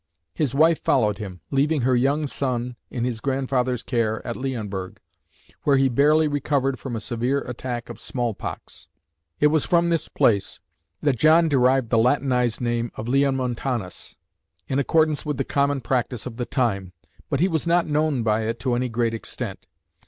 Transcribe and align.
His 0.33 0.55
wife 0.55 0.81
followed 0.81 1.19
him, 1.19 1.41
leaving 1.51 1.81
her 1.81 1.95
young 1.95 2.25
son 2.25 2.75
in 2.89 3.03
his 3.03 3.19
grandfather's 3.19 3.83
care 3.83 4.25
at 4.25 4.35
Leonberg, 4.35 4.97
where 5.61 5.77
he 5.77 5.89
barely 5.89 6.27
recovered 6.27 6.79
from 6.79 6.95
a 6.95 6.99
severe 6.99 7.41
attack 7.41 7.87
of 7.87 7.99
smallpox. 7.99 8.87
It 9.39 9.45
was 9.53 9.63
from 9.63 9.89
this 9.89 10.07
place 10.07 10.59
that 11.03 11.19
John 11.19 11.47
derived 11.47 11.91
the 11.91 11.99
Latinised 11.99 12.59
name 12.61 12.91
of 12.95 13.05
Leonmontanus, 13.07 14.17
in 14.65 14.79
accordance 14.79 15.23
with 15.23 15.37
the 15.37 15.43
common 15.45 15.81
practice 15.81 16.25
of 16.25 16.37
the 16.37 16.47
time, 16.47 16.93
but 17.29 17.39
he 17.39 17.47
was 17.47 17.67
not 17.67 17.85
known 17.85 18.23
by 18.23 18.45
it 18.45 18.59
to 18.61 18.73
any 18.73 18.89
great 18.89 19.13
extent. 19.13 19.67